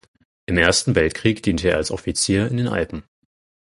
Im 0.47 0.57
Ersten 0.57 0.95
Weltkrieg 0.95 1.43
diente 1.43 1.67
er 1.69 1.77
als 1.77 1.91
Offizier 1.91 2.49
in 2.49 2.57
den 2.57 2.67
Alpen. 2.67 3.03